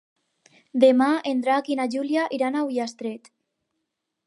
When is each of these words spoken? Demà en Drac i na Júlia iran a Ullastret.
Demà 0.83 1.09
en 1.33 1.43
Drac 1.47 1.69
i 1.73 1.77
na 1.81 1.87
Júlia 1.97 2.25
iran 2.39 2.57
a 2.57 2.65
Ullastret. 2.71 3.33